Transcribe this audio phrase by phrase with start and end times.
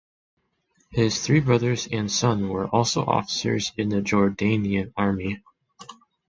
[0.89, 5.43] His three brothers and son were also officers in the Jordanian army.